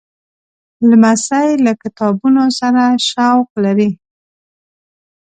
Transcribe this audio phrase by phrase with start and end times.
[0.89, 3.89] لمسی له کتابونو سره شوق لري.